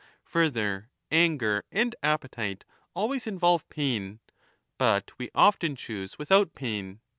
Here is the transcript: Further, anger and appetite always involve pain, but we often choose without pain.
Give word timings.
Further, 0.23 0.89
anger 1.11 1.63
and 1.71 1.95
appetite 2.01 2.65
always 2.95 3.27
involve 3.27 3.69
pain, 3.69 4.19
but 4.79 5.11
we 5.19 5.29
often 5.35 5.75
choose 5.75 6.17
without 6.17 6.55
pain. 6.55 7.01